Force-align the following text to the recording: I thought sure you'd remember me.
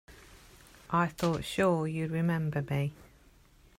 I 0.89 1.05
thought 1.05 1.45
sure 1.45 1.85
you'd 1.85 2.09
remember 2.09 2.63
me. 2.63 2.95